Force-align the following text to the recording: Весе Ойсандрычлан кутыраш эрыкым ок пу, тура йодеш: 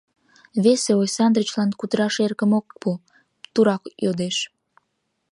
Весе 0.63 0.91
Ойсандрычлан 1.01 1.69
кутыраш 1.79 2.15
эрыкым 2.23 2.51
ок 2.59 2.67
пу, 2.81 2.89
тура 3.53 3.75
йодеш: 4.05 4.37